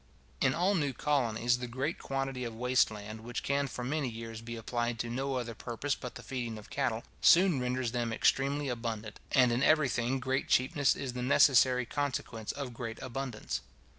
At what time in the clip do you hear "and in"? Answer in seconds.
9.33-9.61